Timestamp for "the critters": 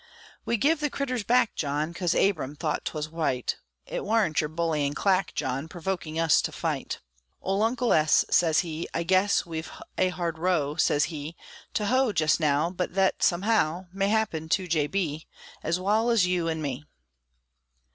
0.79-1.23